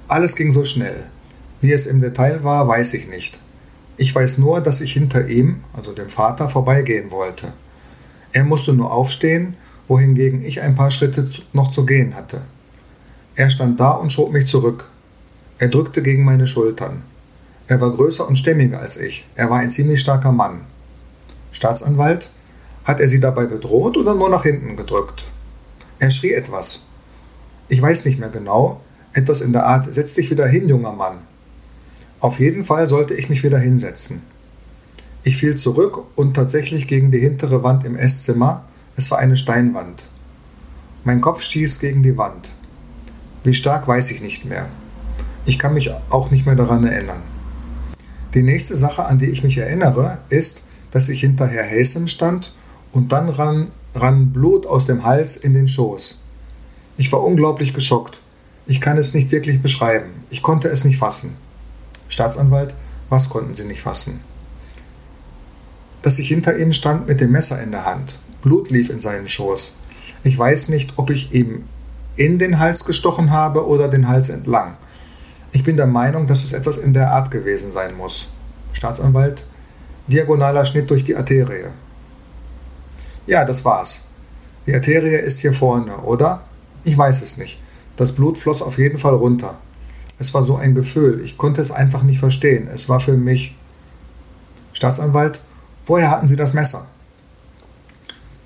Alles 0.10 0.36
ging 0.36 0.52
so 0.52 0.66
schnell. 0.66 1.06
Wie 1.62 1.72
es 1.72 1.86
im 1.86 2.02
Detail 2.02 2.44
war, 2.44 2.68
weiß 2.68 2.94
ich 2.96 3.08
nicht. 3.08 3.40
Ich 4.02 4.16
weiß 4.16 4.38
nur, 4.38 4.62
dass 4.62 4.80
ich 4.80 4.94
hinter 4.94 5.28
ihm, 5.28 5.62
also 5.74 5.92
dem 5.92 6.08
Vater, 6.08 6.48
vorbeigehen 6.48 7.12
wollte. 7.12 7.52
Er 8.32 8.46
musste 8.46 8.72
nur 8.72 8.94
aufstehen, 8.94 9.58
wohingegen 9.90 10.42
ich 10.42 10.62
ein 10.62 10.74
paar 10.74 10.90
Schritte 10.90 11.30
noch 11.52 11.70
zu 11.70 11.86
gehen 11.86 12.16
hatte. 12.16 12.40
Er 13.36 13.50
stand 13.50 13.78
da 13.78 13.92
und 13.92 14.14
schob 14.14 14.32
mich 14.32 14.48
zurück. 14.48 14.90
Er 15.58 15.68
drückte 15.68 16.02
gegen 16.02 16.24
meine 16.24 16.48
Schultern. 16.48 17.04
Er 17.68 17.82
war 17.82 17.92
größer 17.92 18.26
und 18.26 18.38
stämmiger 18.38 18.80
als 18.80 18.96
ich. 18.96 19.28
Er 19.36 19.50
war 19.50 19.60
ein 19.60 19.70
ziemlich 19.70 20.00
starker 20.00 20.32
Mann. 20.32 20.62
Staatsanwalt, 21.52 22.32
hat 22.86 23.02
er 23.02 23.10
sie 23.10 23.20
dabei 23.20 23.48
bedroht 23.48 23.98
oder 23.98 24.16
nur 24.16 24.30
nach 24.30 24.44
hinten 24.44 24.78
gedrückt? 24.78 25.26
Er 26.00 26.10
schrie 26.10 26.32
etwas. 26.32 26.84
Ich 27.68 27.82
weiß 27.82 28.06
nicht 28.06 28.18
mehr 28.18 28.30
genau, 28.30 28.80
etwas 29.12 29.42
in 29.42 29.52
der 29.52 29.66
Art, 29.66 29.94
setz 29.94 30.14
dich 30.14 30.32
wieder 30.32 30.48
hin, 30.48 30.70
junger 30.70 30.94
Mann. 30.94 31.18
Auf 32.20 32.40
jeden 32.40 32.66
Fall 32.66 32.88
sollte 32.88 33.14
ich 33.14 33.30
mich 33.30 33.44
wieder 33.44 33.60
hinsetzen. 33.60 34.22
Ich 35.24 35.38
fiel 35.38 35.56
zurück 35.56 36.04
und 36.16 36.34
tatsächlich 36.34 36.88
gegen 36.88 37.12
die 37.12 37.20
hintere 37.20 37.64
Wand 37.64 37.86
im 37.86 37.96
Esszimmer. 37.96 38.66
Es 38.98 39.10
war 39.10 39.20
eine 39.20 39.38
Steinwand. 39.38 40.06
Mein 41.06 41.22
Kopf 41.22 41.42
stieß 41.42 41.80
gegen 41.80 42.04
die 42.04 42.18
Wand. 42.18 42.52
Wie 43.44 43.54
stark 43.54 43.88
weiß 43.88 44.12
ich 44.12 44.22
nicht 44.22 44.44
mehr. 44.44 44.68
Ich 45.46 45.58
kann 45.60 45.74
mich 45.74 45.92
auch 46.10 46.30
nicht 46.30 46.46
mehr 46.46 46.56
daran 46.56 46.86
erinnern. 46.86 47.22
Die 48.34 48.44
nächste 48.44 48.76
Sache, 48.76 49.06
an 49.06 49.18
die 49.18 49.28
ich 49.28 49.44
mich 49.44 49.58
erinnere, 49.58 50.18
ist, 50.30 50.64
dass 50.92 51.10
ich 51.10 51.22
hinter 51.22 51.48
Herr 51.48 51.70
Hasem 51.70 52.08
stand 52.08 52.54
und 52.92 53.12
dann 53.12 53.30
rann, 53.30 53.68
rann 53.96 54.34
Blut 54.34 54.66
aus 54.66 54.86
dem 54.86 55.06
Hals 55.06 55.38
in 55.38 55.54
den 55.54 55.68
Schoß. 55.68 56.20
Ich 56.98 57.12
war 57.14 57.24
unglaublich 57.24 57.74
geschockt. 57.74 58.20
Ich 58.68 58.82
kann 58.82 58.98
es 58.98 59.14
nicht 59.14 59.32
wirklich 59.32 59.62
beschreiben. 59.62 60.10
Ich 60.30 60.44
konnte 60.44 60.68
es 60.68 60.84
nicht 60.84 60.98
fassen. 60.98 61.34
Staatsanwalt, 62.10 62.76
was 63.10 63.30
konnten 63.30 63.56
Sie 63.56 63.64
nicht 63.64 63.82
fassen? 63.82 64.20
Dass 66.02 66.20
ich 66.20 66.28
hinter 66.28 66.58
ihm 66.58 66.74
stand 66.74 67.08
mit 67.08 67.22
dem 67.22 67.32
Messer 67.32 67.62
in 67.62 67.72
der 67.72 67.86
Hand. 67.86 68.20
Blut 68.42 68.70
lief 68.70 68.90
in 68.90 69.00
seinen 69.00 69.30
Schoß. 69.30 69.76
Ich 70.24 70.38
weiß 70.38 70.70
nicht, 70.70 70.94
ob 70.98 71.10
ich 71.10 71.34
ihm 71.34 71.64
in 72.18 72.38
den 72.38 72.60
Hals 72.60 72.84
gestochen 72.84 73.32
habe 73.32 73.66
oder 73.66 73.88
den 73.88 74.08
Hals 74.08 74.30
entlang. 74.30 74.76
Ich 75.52 75.64
bin 75.64 75.78
der 75.78 75.88
Meinung, 75.88 76.28
dass 76.28 76.44
es 76.44 76.54
etwas 76.54 76.78
in 76.78 76.94
der 76.94 77.12
Art 77.12 77.32
gewesen 77.32 77.72
sein 77.72 77.96
muss. 77.96 78.30
Staatsanwalt, 78.74 79.46
diagonaler 80.08 80.66
Schnitt 80.66 80.90
durch 80.90 81.04
die 81.04 81.16
Arterie. 81.16 81.70
Ja, 83.26 83.46
das 83.46 83.64
war's. 83.66 84.04
Die 84.68 84.74
Arterie 84.74 85.16
ist 85.16 85.40
hier 85.40 85.54
vorne, 85.54 85.98
oder? 85.98 86.42
Ich 86.84 86.98
weiß 86.98 87.22
es 87.22 87.38
nicht. 87.38 87.60
Das 87.98 88.12
Blut 88.12 88.38
floss 88.38 88.62
auf 88.62 88.78
jeden 88.78 88.98
Fall 88.98 89.16
runter. 89.16 89.58
Es 90.20 90.34
war 90.34 90.44
so 90.44 90.58
ein 90.58 90.76
Gefühl. 90.76 91.22
Ich 91.24 91.38
konnte 91.38 91.62
es 91.62 91.72
einfach 91.72 92.04
nicht 92.04 92.20
verstehen. 92.20 92.68
Es 92.74 92.90
war 92.90 93.00
für 93.00 93.16
mich. 93.16 93.56
Staatsanwalt, 94.74 95.42
woher 95.86 96.12
hatten 96.12 96.28
Sie 96.28 96.36
das 96.36 96.54
Messer? 96.54 96.86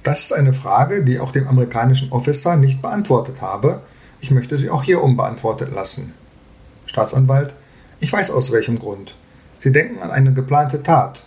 Das 0.04 0.20
ist 0.20 0.34
eine 0.34 0.54
Frage, 0.54 1.04
die 1.04 1.14
ich 1.14 1.20
auch 1.20 1.32
dem 1.32 1.48
amerikanischen 1.48 2.12
Officer 2.12 2.56
nicht 2.58 2.82
beantwortet 2.82 3.42
habe. 3.42 3.82
Ich 4.20 4.32
möchte 4.32 4.58
sie 4.58 4.70
auch 4.70 4.84
hier 4.84 5.02
unbeantwortet 5.02 5.74
lassen. 5.74 6.14
Staatsanwalt, 6.86 7.56
ich 8.00 8.12
weiß 8.12 8.32
aus 8.32 8.52
welchem 8.52 8.80
Grund. 8.80 9.16
Sie 9.58 9.72
denken 9.72 10.02
an 10.02 10.12
eine 10.12 10.34
geplante 10.34 10.84
Tat. 10.84 11.26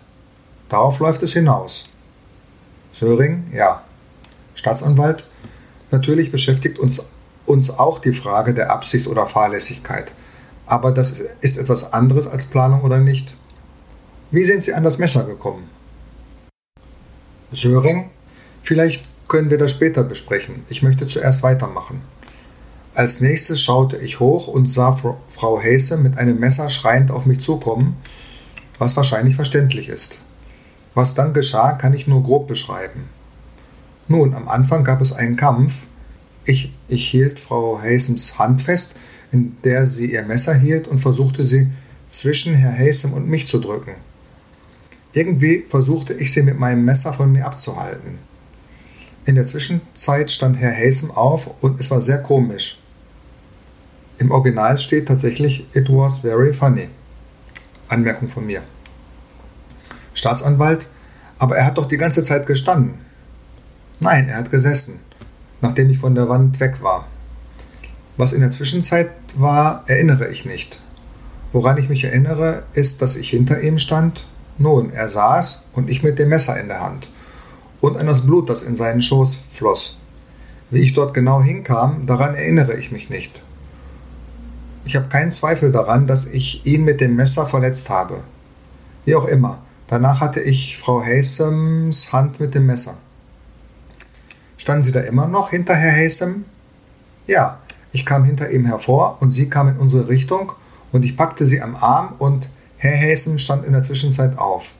Darauf 0.68 0.98
läuft 0.98 1.22
es 1.22 1.32
hinaus. 1.32 1.88
Söring, 2.92 3.44
ja. 3.52 3.82
Staatsanwalt, 4.54 5.26
natürlich 5.90 6.30
beschäftigt 6.30 6.78
uns, 6.78 7.02
uns 7.46 7.70
auch 7.70 7.98
die 7.98 8.12
Frage 8.12 8.52
der 8.52 8.70
Absicht 8.70 9.06
oder 9.06 9.26
Fahrlässigkeit. 9.26 10.12
Aber 10.66 10.90
das 10.90 11.20
ist 11.40 11.58
etwas 11.58 11.92
anderes 11.92 12.26
als 12.26 12.46
Planung 12.46 12.82
oder 12.82 12.98
nicht. 12.98 13.36
Wie 14.30 14.44
sind 14.44 14.62
Sie 14.62 14.74
an 14.74 14.82
das 14.82 14.98
Messer 14.98 15.24
gekommen? 15.24 15.64
Söring, 17.52 18.10
vielleicht 18.62 19.04
können 19.28 19.50
wir 19.50 19.58
das 19.58 19.70
später 19.70 20.02
besprechen. 20.02 20.64
Ich 20.68 20.82
möchte 20.82 21.06
zuerst 21.06 21.42
weitermachen. 21.42 22.00
Als 22.94 23.20
nächstes 23.20 23.60
schaute 23.60 23.98
ich 23.98 24.20
hoch 24.20 24.48
und 24.48 24.70
sah 24.70 24.92
Frau 24.92 25.62
Hase 25.62 25.96
mit 25.96 26.18
einem 26.18 26.40
Messer 26.40 26.68
schreiend 26.68 27.10
auf 27.10 27.26
mich 27.26 27.40
zukommen, 27.40 27.96
was 28.78 28.96
wahrscheinlich 28.96 29.36
verständlich 29.36 29.88
ist. 29.88 30.20
Was 30.94 31.14
dann 31.14 31.34
geschah, 31.34 31.72
kann 31.72 31.92
ich 31.92 32.06
nur 32.06 32.22
grob 32.22 32.48
beschreiben. 32.48 33.04
Nun, 34.08 34.34
am 34.34 34.48
Anfang 34.48 34.82
gab 34.82 35.00
es 35.00 35.12
einen 35.12 35.36
Kampf. 35.36 35.86
Ich, 36.44 36.72
ich 36.88 37.08
hielt 37.08 37.38
Frau 37.38 37.80
Hasems 37.82 38.38
Hand 38.38 38.62
fest, 38.62 38.94
in 39.32 39.56
der 39.64 39.86
sie 39.86 40.12
ihr 40.12 40.22
Messer 40.22 40.54
hielt 40.54 40.88
und 40.88 40.98
versuchte 40.98 41.44
sie 41.44 41.68
zwischen 42.08 42.54
Herr 42.54 42.76
Hasem 42.76 43.12
und 43.12 43.28
mich 43.28 43.46
zu 43.48 43.58
drücken. 43.58 43.94
Irgendwie 45.12 45.64
versuchte 45.66 46.12
ich 46.12 46.32
sie 46.32 46.42
mit 46.42 46.58
meinem 46.58 46.84
Messer 46.84 47.12
von 47.12 47.32
mir 47.32 47.46
abzuhalten. 47.46 48.18
In 49.24 49.34
der 49.34 49.44
Zwischenzeit 49.44 50.30
stand 50.30 50.56
Herr 50.56 50.74
Hasem 50.74 51.10
auf 51.10 51.50
und 51.60 51.80
es 51.80 51.90
war 51.90 52.00
sehr 52.00 52.18
komisch. 52.18 52.80
Im 54.18 54.30
Original 54.30 54.78
steht 54.78 55.08
tatsächlich 55.08 55.66
It 55.74 55.88
was 55.88 56.20
very 56.20 56.52
funny. 56.52 56.88
Anmerkung 57.88 58.28
von 58.28 58.46
mir. 58.46 58.62
Staatsanwalt, 60.14 60.88
aber 61.38 61.56
er 61.56 61.66
hat 61.66 61.78
doch 61.78 61.86
die 61.86 61.98
ganze 61.98 62.22
Zeit 62.22 62.46
gestanden. 62.46 62.94
Nein, 64.00 64.28
er 64.28 64.36
hat 64.38 64.50
gesessen, 64.50 65.00
nachdem 65.60 65.90
ich 65.90 65.98
von 65.98 66.14
der 66.14 66.28
Wand 66.28 66.60
weg 66.60 66.82
war. 66.82 67.06
Was 68.16 68.32
in 68.32 68.40
der 68.40 68.50
Zwischenzeit 68.50 69.10
war, 69.34 69.84
erinnere 69.86 70.28
ich 70.28 70.44
nicht. 70.44 70.80
Woran 71.52 71.78
ich 71.78 71.88
mich 71.88 72.04
erinnere, 72.04 72.64
ist, 72.72 73.02
dass 73.02 73.16
ich 73.16 73.30
hinter 73.30 73.60
ihm 73.60 73.78
stand. 73.78 74.26
Nun, 74.58 74.92
er 74.92 75.08
saß 75.08 75.66
und 75.74 75.90
ich 75.90 76.02
mit 76.02 76.18
dem 76.18 76.30
Messer 76.30 76.58
in 76.58 76.68
der 76.68 76.80
Hand 76.80 77.10
und 77.80 77.96
an 77.96 78.06
das 78.06 78.24
Blut, 78.24 78.48
das 78.48 78.62
in 78.62 78.74
seinen 78.74 79.02
Schoß 79.02 79.38
floss. 79.50 79.98
Wie 80.70 80.80
ich 80.80 80.94
dort 80.94 81.14
genau 81.14 81.42
hinkam, 81.42 82.06
daran 82.06 82.34
erinnere 82.34 82.74
ich 82.74 82.90
mich 82.90 83.10
nicht. 83.10 83.42
Ich 84.84 84.96
habe 84.96 85.08
keinen 85.08 85.32
Zweifel 85.32 85.70
daran, 85.70 86.06
dass 86.06 86.26
ich 86.26 86.64
ihn 86.64 86.84
mit 86.84 87.00
dem 87.00 87.16
Messer 87.16 87.46
verletzt 87.46 87.90
habe. 87.90 88.20
Wie 89.04 89.14
auch 89.14 89.26
immer, 89.26 89.60
Danach 89.88 90.20
hatte 90.20 90.40
ich 90.40 90.78
Frau 90.78 91.04
Hasems 91.04 92.12
Hand 92.12 92.40
mit 92.40 92.54
dem 92.54 92.66
Messer. 92.66 92.96
Standen 94.56 94.82
Sie 94.82 94.92
da 94.92 95.00
immer 95.00 95.28
noch 95.28 95.50
hinter 95.50 95.74
Herr 95.76 95.92
Hasem? 95.92 96.44
Ja, 97.26 97.60
ich 97.96 98.06
kam 98.06 98.22
hinter 98.24 98.50
ihm 98.50 98.64
hervor 98.66 99.16
und 99.20 99.32
sie 99.32 99.48
kam 99.48 99.68
in 99.68 99.78
unsere 99.78 100.08
Richtung 100.08 100.52
und 100.92 101.04
ich 101.04 101.16
packte 101.16 101.46
sie 101.46 101.60
am 101.60 101.74
Arm 101.74 102.14
und 102.18 102.48
Herr 102.76 102.96
Hasem 102.96 103.38
stand 103.38 103.64
in 103.64 103.72
der 103.72 103.82
Zwischenzeit 103.82 104.38
auf. 104.38 104.72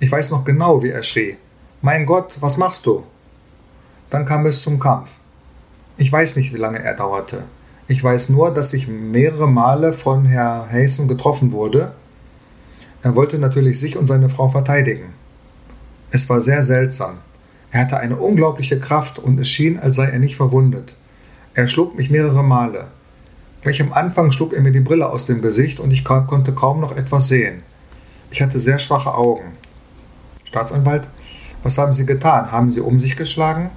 Ich 0.00 0.12
weiß 0.12 0.30
noch 0.30 0.44
genau, 0.44 0.82
wie 0.82 0.90
er 0.90 1.02
schrie. 1.02 1.36
Mein 1.80 2.04
Gott, 2.04 2.38
was 2.40 2.56
machst 2.56 2.84
du? 2.84 3.04
Dann 4.10 4.26
kam 4.26 4.44
es 4.46 4.62
zum 4.62 4.78
Kampf. 4.78 5.10
Ich 5.96 6.12
weiß 6.12 6.36
nicht, 6.36 6.52
wie 6.52 6.58
lange 6.58 6.82
er 6.82 6.94
dauerte. 6.94 7.44
Ich 7.86 8.02
weiß 8.02 8.28
nur, 8.28 8.52
dass 8.52 8.74
ich 8.74 8.88
mehrere 8.88 9.48
Male 9.48 9.92
von 9.92 10.26
Herr 10.26 10.68
Hasem 10.70 11.08
getroffen 11.08 11.52
wurde 11.52 11.92
er 13.02 13.14
wollte 13.14 13.38
natürlich 13.38 13.78
sich 13.78 13.96
und 13.96 14.06
seine 14.06 14.28
Frau 14.28 14.48
verteidigen. 14.48 15.14
Es 16.10 16.28
war 16.28 16.40
sehr 16.40 16.62
seltsam. 16.62 17.18
Er 17.70 17.82
hatte 17.82 17.98
eine 17.98 18.16
unglaubliche 18.16 18.80
Kraft 18.80 19.18
und 19.18 19.38
es 19.38 19.48
schien, 19.48 19.78
als 19.78 19.96
sei 19.96 20.06
er 20.06 20.18
nicht 20.18 20.36
verwundet. 20.36 20.96
Er 21.58 21.66
schlug 21.66 21.96
mich 21.96 22.08
mehrere 22.08 22.44
Male. 22.44 22.86
Gleich 23.62 23.82
am 23.82 23.92
Anfang 23.92 24.30
schlug 24.30 24.52
er 24.52 24.60
mir 24.60 24.70
die 24.70 24.78
Brille 24.78 25.08
aus 25.08 25.26
dem 25.26 25.42
Gesicht 25.42 25.80
und 25.80 25.90
ich 25.90 26.04
konnte 26.04 26.52
kaum 26.54 26.80
noch 26.80 26.96
etwas 26.96 27.26
sehen. 27.26 27.64
Ich 28.30 28.40
hatte 28.40 28.60
sehr 28.60 28.78
schwache 28.78 29.12
Augen. 29.12 29.54
Staatsanwalt, 30.44 31.08
was 31.64 31.76
haben 31.76 31.92
Sie 31.92 32.06
getan? 32.06 32.52
Haben 32.52 32.70
Sie 32.70 32.80
um 32.80 33.00
sich 33.00 33.16
geschlagen? 33.16 33.70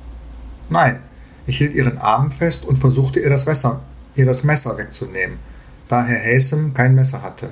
Nein, 0.69 0.99
ich 1.47 1.57
hielt 1.57 1.73
ihren 1.73 1.97
Arm 1.97 2.31
fest 2.31 2.65
und 2.65 2.77
versuchte 2.77 3.19
ihr 3.19 3.31
das, 3.31 3.47
Messer, 3.47 3.81
ihr 4.15 4.27
das 4.27 4.43
Messer 4.43 4.77
wegzunehmen, 4.77 5.39
da 5.87 6.03
Herr 6.03 6.23
Hasem 6.23 6.75
kein 6.75 6.93
Messer 6.93 7.23
hatte. 7.23 7.49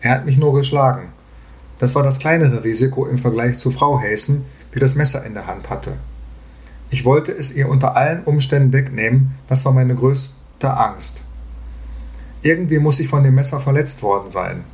Er 0.00 0.10
hat 0.10 0.26
mich 0.26 0.38
nur 0.38 0.54
geschlagen. 0.54 1.10
Das 1.78 1.94
war 1.94 2.02
das 2.02 2.18
kleinere 2.18 2.64
Risiko 2.64 3.06
im 3.06 3.16
Vergleich 3.16 3.58
zu 3.58 3.70
Frau 3.70 4.00
Hasem, 4.00 4.44
die 4.74 4.80
das 4.80 4.96
Messer 4.96 5.24
in 5.24 5.34
der 5.34 5.46
Hand 5.46 5.70
hatte. 5.70 5.92
Ich 6.90 7.04
wollte 7.04 7.32
es 7.32 7.52
ihr 7.52 7.68
unter 7.68 7.96
allen 7.96 8.24
Umständen 8.24 8.72
wegnehmen, 8.72 9.32
das 9.46 9.64
war 9.64 9.72
meine 9.72 9.94
größte 9.94 10.34
Angst. 10.62 11.22
Irgendwie 12.42 12.78
muss 12.78 13.00
ich 13.00 13.08
von 13.08 13.24
dem 13.24 13.34
Messer 13.34 13.60
verletzt 13.60 14.02
worden 14.02 14.30
sein. 14.30 14.64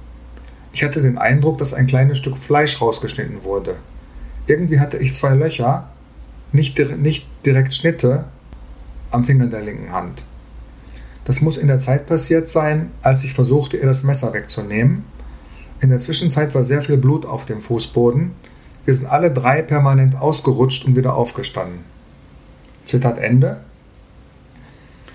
Ich 0.73 0.85
hatte 0.85 1.02
den 1.02 1.18
Eindruck, 1.18 1.59
dass 1.59 1.75
ein 1.75 1.87
kleines 1.87 2.18
Stück 2.18 2.37
Fleisch 2.37 2.80
rausgeschnitten 2.80 3.42
wurde. 3.42 3.76
Irgendwie 4.47 4.80
hatte 4.80 4.99
ich 4.99 5.14
zwei 5.14 5.35
Löcher, 5.35 5.88
nicht, 6.52 6.78
nicht 6.99 7.26
direkt 7.44 7.75
Schnitte, 7.75 8.25
am 9.11 9.25
Finger 9.25 9.47
der 9.47 9.62
linken 9.62 9.92
Hand. 9.92 10.25
Das 11.25 11.40
muss 11.40 11.56
in 11.56 11.68
der 11.68 11.78
Zeit 11.78 12.06
passiert 12.06 12.47
sein, 12.47 12.90
als 13.02 13.25
ich 13.25 13.33
versuchte, 13.33 13.76
ihr 13.76 13.87
das 13.87 14.02
Messer 14.02 14.35
wegzunehmen. 14.35 15.04
In 15.80 15.88
der 15.88 15.99
Zwischenzeit 15.99 16.54
war 16.54 16.64
sehr 16.64 16.83
viel 16.83 16.97
Blut 16.97 17.25
auf 17.25 17.44
dem 17.44 17.61
Fußboden. 17.61 18.33
Wir 18.85 18.94
sind 18.94 19.06
alle 19.06 19.30
drei 19.30 19.62
permanent 19.62 20.16
ausgerutscht 20.21 20.85
und 20.85 20.97
wieder 20.97 21.14
aufgestanden. 21.14 21.93
Zitat 22.84 23.18
Ende. 23.18 23.60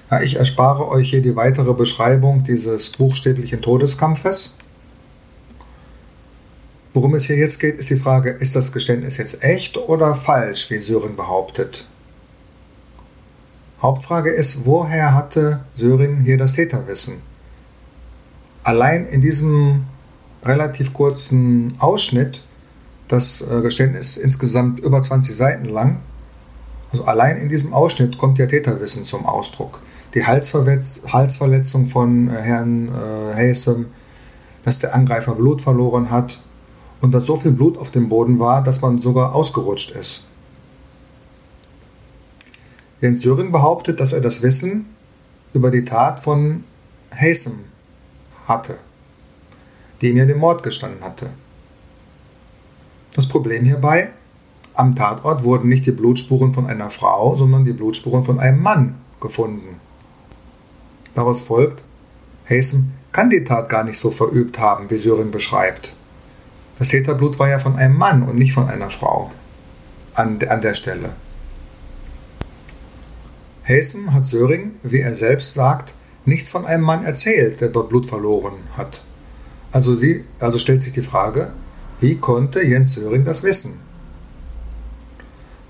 Ja, 0.09 0.21
ich 0.21 0.37
erspare 0.37 0.87
euch 0.87 1.09
hier 1.09 1.21
die 1.21 1.35
weitere 1.35 1.73
Beschreibung 1.73 2.43
dieses 2.43 2.89
buchstäblichen 2.91 3.61
Todeskampfes. 3.61 4.55
Worum 6.93 7.13
es 7.13 7.25
hier 7.25 7.35
jetzt 7.35 7.59
geht, 7.59 7.77
ist 7.77 7.91
die 7.91 7.97
Frage, 7.97 8.31
ist 8.31 8.55
das 8.55 8.71
Geständnis 8.71 9.17
jetzt 9.17 9.43
echt 9.43 9.77
oder 9.77 10.15
falsch, 10.15 10.71
wie 10.71 10.79
Sören 10.79 11.15
behauptet? 11.15 11.85
Hauptfrage 13.81 14.31
ist, 14.31 14.65
woher 14.65 15.13
hatte 15.13 15.63
Söring 15.75 16.21
hier 16.21 16.37
das 16.37 16.53
Täterwissen? 16.53 17.21
Allein 18.63 19.05
in 19.07 19.21
diesem 19.21 19.83
relativ 20.43 20.93
kurzen 20.93 21.75
Ausschnitt, 21.79 22.43
das 23.07 23.41
äh, 23.41 23.61
Geständnis 23.61 24.17
insgesamt 24.17 24.79
über 24.79 25.01
20 25.01 25.35
Seiten 25.35 25.65
lang, 25.65 25.97
also 26.91 27.05
allein 27.05 27.37
in 27.37 27.49
diesem 27.49 27.73
Ausschnitt 27.73 28.17
kommt 28.17 28.37
ja 28.39 28.47
Täterwissen 28.47 29.03
zum 29.03 29.25
Ausdruck. 29.25 29.79
Die 30.15 30.25
Halsverletzung 30.25 31.85
von 31.85 32.29
äh, 32.29 32.41
Herrn 32.41 32.89
äh, 32.89 33.35
Hasem, 33.35 33.87
dass 34.63 34.79
der 34.79 34.95
Angreifer 34.95 35.35
Blut 35.35 35.61
verloren 35.61 36.09
hat 36.09 36.41
und 37.01 37.13
dass 37.13 37.25
so 37.25 37.37
viel 37.37 37.51
Blut 37.51 37.77
auf 37.77 37.91
dem 37.91 38.09
Boden 38.09 38.39
war, 38.39 38.63
dass 38.63 38.81
man 38.81 38.97
sogar 38.97 39.35
ausgerutscht 39.35 39.91
ist. 39.91 40.23
Jens 43.01 43.21
Söring 43.21 43.51
behauptet, 43.51 43.99
dass 43.99 44.11
er 44.11 44.19
das 44.19 44.41
Wissen 44.41 44.87
über 45.53 45.71
die 45.71 45.85
Tat 45.85 46.19
von 46.19 46.63
Hasem 47.11 47.59
hatte, 48.47 48.77
dem 50.01 50.17
er 50.17 50.25
den 50.25 50.37
Mord 50.37 50.63
gestanden 50.63 51.03
hatte. 51.03 51.29
Das 53.15 53.27
Problem 53.27 53.63
hierbei, 53.63 54.11
am 54.79 54.95
Tatort 54.95 55.43
wurden 55.43 55.67
nicht 55.67 55.85
die 55.85 55.91
Blutspuren 55.91 56.53
von 56.53 56.65
einer 56.65 56.89
Frau, 56.89 57.35
sondern 57.35 57.65
die 57.65 57.73
Blutspuren 57.73 58.23
von 58.23 58.39
einem 58.39 58.61
Mann 58.61 58.95
gefunden. 59.19 59.81
Daraus 61.13 61.41
folgt, 61.41 61.83
Hasem 62.49 62.93
kann 63.11 63.29
die 63.29 63.43
Tat 63.43 63.67
gar 63.67 63.83
nicht 63.83 63.97
so 63.97 64.09
verübt 64.09 64.57
haben, 64.57 64.89
wie 64.89 64.95
Söring 64.95 65.31
beschreibt. 65.31 65.93
Das 66.77 66.87
Täterblut 66.87 67.37
war 67.39 67.49
ja 67.49 67.59
von 67.59 67.75
einem 67.75 67.97
Mann 67.97 68.23
und 68.23 68.37
nicht 68.37 68.53
von 68.53 68.69
einer 68.69 68.89
Frau 68.89 69.31
an, 70.13 70.39
an 70.47 70.61
der 70.61 70.75
Stelle. 70.75 71.09
Hasem 73.67 74.13
hat 74.13 74.25
Söring, 74.25 74.75
wie 74.83 75.01
er 75.01 75.13
selbst 75.13 75.55
sagt, 75.55 75.93
nichts 76.23 76.51
von 76.51 76.65
einem 76.65 76.83
Mann 76.83 77.03
erzählt, 77.03 77.59
der 77.59 77.67
dort 77.67 77.89
Blut 77.89 78.05
verloren 78.05 78.53
hat. 78.77 79.03
Also, 79.73 79.93
sie, 79.93 80.23
also 80.39 80.57
stellt 80.57 80.81
sich 80.81 80.93
die 80.93 81.01
Frage, 81.01 81.51
wie 81.99 82.15
konnte 82.15 82.65
Jens 82.65 82.93
Söring 82.93 83.25
das 83.25 83.43
wissen? 83.43 83.88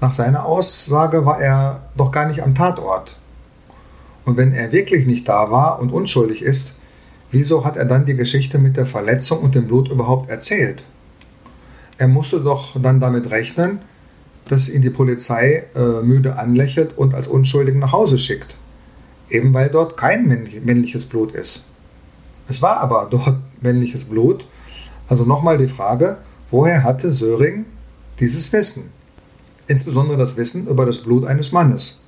Nach 0.02 0.12
seiner 0.12 0.46
Aussage 0.46 1.26
war 1.26 1.42
er 1.42 1.82
doch 1.98 2.12
gar 2.12 2.26
nicht 2.26 2.42
am 2.44 2.56
Tatort. 2.56 3.18
Und 4.26 4.38
wenn 4.38 4.54
er 4.54 4.72
wirklich 4.72 5.06
nicht 5.06 5.28
da 5.28 5.52
war 5.52 5.80
und 5.80 5.92
unschuldig 5.92 6.42
ist, 6.42 6.74
wieso 7.32 7.66
hat 7.66 7.78
er 7.78 7.86
dann 7.86 8.06
die 8.06 8.16
Geschichte 8.16 8.60
mit 8.60 8.78
der 8.78 8.86
Verletzung 8.86 9.40
und 9.40 9.56
dem 9.56 9.68
Blut 9.68 9.90
überhaupt 9.90 10.30
erzählt? 10.30 10.84
Er 11.98 12.08
musste 12.08 12.40
doch 12.40 12.80
dann 12.82 13.00
damit 13.00 13.30
rechnen, 13.30 13.80
dass 14.48 14.70
ihn 14.70 14.82
die 14.82 14.90
Polizei 14.90 15.66
äh, 15.76 16.02
müde 16.02 16.38
anlächelt 16.38 16.98
und 16.98 17.14
als 17.14 17.28
Unschuldigen 17.28 17.80
nach 17.80 17.92
Hause 17.92 18.18
schickt. 18.18 18.56
Eben 19.30 19.54
weil 19.54 19.70
dort 19.70 19.98
kein 19.98 20.28
männliches 20.28 21.06
Blut 21.06 21.34
ist. 21.34 21.66
Es 22.48 22.62
war 22.62 22.78
aber 22.78 23.08
dort 23.10 23.38
männliches 23.62 24.06
Blut. 24.06 24.48
Also 25.08 25.26
nochmal 25.26 25.58
die 25.58 25.68
Frage, 25.68 26.18
woher 26.52 26.84
hatte 26.84 27.14
Söring 27.14 27.66
dieses 28.20 28.52
Wissen? 28.54 28.92
Insbesondere 29.70 30.18
das 30.18 30.36
Wissen 30.36 30.66
über 30.66 30.88
das 30.88 30.98
Blut 30.98 31.26
eines 31.26 31.52
Mannes. 31.52 32.00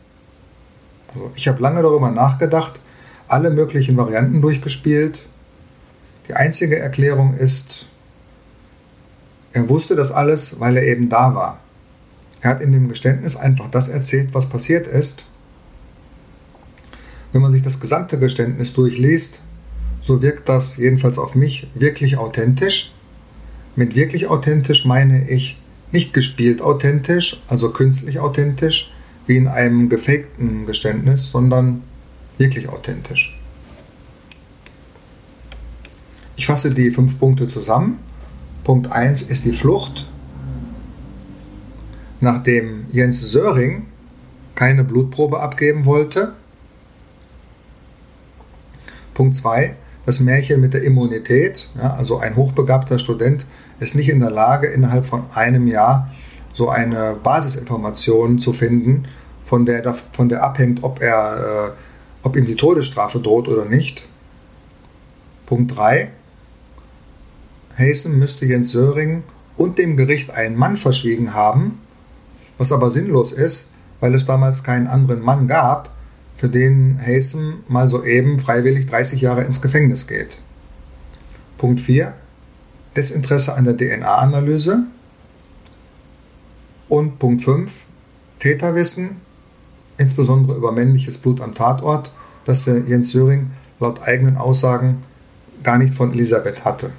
Also 1.14 1.30
ich 1.36 1.48
habe 1.48 1.62
lange 1.62 1.84
darüber 1.84 2.10
nachgedacht, 2.10 2.80
alle 3.28 3.52
möglichen 3.52 3.96
Varianten 3.98 4.42
durchgespielt. 4.42 5.28
Die 6.28 6.34
einzige 6.34 6.80
Erklärung 6.80 7.36
ist, 7.36 7.86
er 9.54 9.70
wusste 9.70 9.96
das 9.96 10.12
alles, 10.12 10.60
weil 10.60 10.76
er 10.76 10.88
eben 10.88 11.08
da 11.08 11.36
war. 11.36 11.60
Er 12.42 12.50
hat 12.50 12.62
in 12.62 12.72
dem 12.72 12.90
Geständnis 12.90 13.36
einfach 13.36 13.70
das 13.70 13.90
erzählt, 13.90 14.34
was 14.34 14.50
passiert 14.50 14.88
ist. 14.88 15.26
Wenn 17.32 17.44
man 17.44 17.52
sich 17.52 17.62
das 17.62 17.80
gesamte 17.80 18.18
Geständnis 18.18 18.74
durchliest, 18.74 19.40
so 20.02 20.24
wirkt 20.24 20.50
das 20.50 20.78
jedenfalls 20.78 21.20
auf 21.20 21.36
mich 21.36 21.68
wirklich 21.76 22.18
authentisch. 22.18 22.92
Mit 23.76 23.96
wirklich 23.96 24.26
authentisch 24.26 24.84
meine 24.84 25.30
ich 25.30 25.61
nicht 25.92 26.14
gespielt 26.14 26.62
authentisch, 26.62 27.42
also 27.48 27.72
künstlich 27.72 28.20
authentisch, 28.20 28.92
wie 29.28 29.38
in 29.38 29.48
einem 29.48 29.90
gefakten 29.90 30.66
Geständnis, 30.66 31.30
sondern 31.30 31.84
wirklich 32.38 32.70
authentisch. 32.70 33.38
Ich 36.36 36.48
fasse 36.48 36.72
die 36.72 36.92
fünf 36.92 37.20
Punkte 37.20 37.48
zusammen. 37.48 38.00
Punkt 38.64 38.92
1 38.92 39.22
ist 39.24 39.46
die 39.46 39.52
Flucht 39.52 40.06
nachdem 42.22 42.86
Jens 42.92 43.20
Söring 43.20 43.88
keine 44.56 44.84
Blutprobe 44.84 45.42
abgeben 45.42 45.86
wollte. 45.86 46.34
Punkt 49.14 49.36
2, 49.36 49.76
das 50.06 50.20
Märchen 50.20 50.62
mit 50.62 50.74
der 50.74 50.84
Immunität. 50.84 51.70
Ja, 51.78 51.94
also 51.94 52.20
ein 52.20 52.36
hochbegabter 52.36 53.00
Student 53.00 53.46
ist 53.80 53.96
nicht 53.96 54.10
in 54.10 54.20
der 54.20 54.32
Lage, 54.32 54.68
innerhalb 54.68 55.06
von 55.06 55.24
einem 55.34 55.68
Jahr 55.68 56.12
so 56.54 56.70
eine 56.70 57.16
Basisinformation 57.24 58.40
zu 58.40 58.54
finden, 58.54 59.06
von 59.46 59.66
der, 59.66 59.94
von 60.12 60.30
der 60.30 60.44
abhängt, 60.44 60.84
ob, 60.84 61.02
er, 61.02 61.38
äh, 61.38 61.72
ob 62.24 62.36
ihm 62.36 62.46
die 62.46 62.56
Todesstrafe 62.56 63.20
droht 63.20 63.48
oder 63.48 63.66
nicht. 63.66 64.08
Punkt 65.46 65.76
3. 65.76 66.12
Hazen 67.78 68.20
müsste 68.20 68.46
Jens 68.46 68.72
Söring 68.72 69.24
und 69.58 69.78
dem 69.78 69.98
Gericht 69.98 70.32
einen 70.32 70.56
Mann 70.56 70.78
verschwiegen 70.78 71.34
haben, 71.34 71.80
was 72.58 72.72
aber 72.72 72.92
sinnlos 72.92 73.32
ist, 73.32 73.70
weil 74.00 74.16
es 74.16 74.26
damals 74.26 74.64
keinen 74.64 74.88
anderen 74.88 75.22
Mann 75.22 75.48
gab, 75.48 75.90
für 76.42 76.50
den 76.50 77.00
Hasem 77.00 77.64
mal 77.68 77.88
soeben 77.88 78.40
freiwillig 78.40 78.88
30 78.88 79.22
Jahre 79.22 79.44
ins 79.44 79.62
Gefängnis 79.62 80.08
geht. 80.08 80.40
Punkt 81.60 81.80
4. 81.80 82.16
Desinteresse 82.96 83.54
an 83.54 83.64
der 83.64 83.78
DNA-Analyse. 83.78 84.86
Und 86.90 87.20
Punkt 87.20 87.44
5. 87.44 87.72
Täterwissen, 88.40 89.18
insbesondere 90.00 90.58
über 90.58 90.72
männliches 90.72 91.20
Blut 91.20 91.42
am 91.42 91.54
Tatort, 91.54 92.12
das 92.46 92.66
Jens 92.66 93.12
Söring 93.12 93.52
laut 93.80 94.02
eigenen 94.02 94.36
Aussagen 94.36 95.04
gar 95.62 95.78
nicht 95.78 95.94
von 95.94 96.12
Elisabeth 96.12 96.66
hatte. 96.66 96.90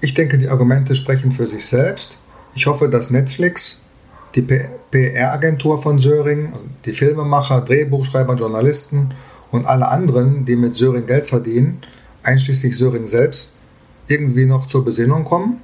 Ich 0.00 0.14
denke, 0.14 0.38
die 0.38 0.48
Argumente 0.48 0.96
sprechen 0.96 1.30
für 1.30 1.46
sich 1.46 1.66
selbst. 1.66 2.18
Ich 2.56 2.66
hoffe, 2.66 2.88
dass 2.88 3.12
Netflix, 3.12 3.83
die 4.34 4.42
PR-Agentur 4.42 5.80
von 5.80 5.98
Söring, 5.98 6.52
also 6.52 6.64
die 6.84 6.92
Filmemacher, 6.92 7.60
Drehbuchschreiber, 7.60 8.34
Journalisten 8.34 9.10
und 9.50 9.66
alle 9.66 9.88
anderen, 9.88 10.44
die 10.44 10.56
mit 10.56 10.74
Söring 10.74 11.06
Geld 11.06 11.26
verdienen, 11.26 11.78
einschließlich 12.22 12.76
Söring 12.76 13.06
selbst, 13.06 13.52
irgendwie 14.08 14.46
noch 14.46 14.66
zur 14.66 14.84
Besinnung 14.84 15.24
kommen. 15.24 15.60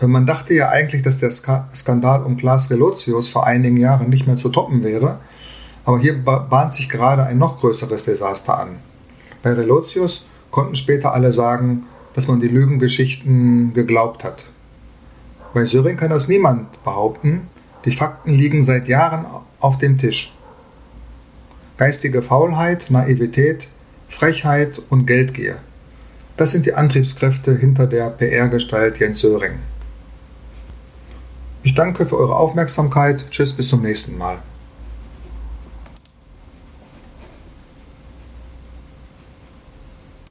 Man 0.00 0.26
dachte 0.26 0.52
ja 0.52 0.68
eigentlich, 0.68 1.02
dass 1.02 1.18
der 1.18 1.30
Skandal 1.30 2.24
um 2.24 2.36
Klaas 2.36 2.70
Relotius 2.70 3.28
vor 3.28 3.46
einigen 3.46 3.76
Jahren 3.76 4.10
nicht 4.10 4.26
mehr 4.26 4.36
zu 4.36 4.48
toppen 4.48 4.82
wäre, 4.82 5.20
aber 5.84 5.98
hier 5.98 6.22
bahnt 6.22 6.72
sich 6.72 6.88
gerade 6.88 7.24
ein 7.24 7.38
noch 7.38 7.60
größeres 7.60 8.04
Desaster 8.04 8.58
an. 8.58 8.76
Bei 9.42 9.52
Relotius 9.52 10.26
konnten 10.50 10.74
später 10.74 11.14
alle 11.14 11.32
sagen, 11.32 11.86
dass 12.14 12.28
man 12.28 12.40
die 12.40 12.48
Lügengeschichten 12.48 13.72
geglaubt 13.74 14.24
hat. 14.24 14.51
Bei 15.54 15.64
Söring 15.64 15.96
kann 15.96 16.10
das 16.10 16.28
niemand 16.28 16.82
behaupten, 16.82 17.48
die 17.84 17.92
Fakten 17.92 18.34
liegen 18.34 18.62
seit 18.62 18.88
Jahren 18.88 19.26
auf 19.60 19.78
dem 19.78 19.98
Tisch. 19.98 20.32
Geistige 21.76 22.22
Faulheit, 22.22 22.86
Naivität, 22.90 23.68
Frechheit 24.08 24.80
und 24.88 25.06
Geldgier. 25.06 25.56
Das 26.36 26.52
sind 26.52 26.66
die 26.66 26.74
Antriebskräfte 26.74 27.56
hinter 27.56 27.86
der 27.86 28.10
PR-Gestalt 28.10 28.98
Jens 28.98 29.20
Söring. 29.20 29.58
Ich 31.62 31.74
danke 31.74 32.06
für 32.06 32.18
eure 32.18 32.36
Aufmerksamkeit. 32.36 33.30
Tschüss, 33.30 33.52
bis 33.52 33.68
zum 33.68 33.82
nächsten 33.82 34.16
Mal. 34.16 34.38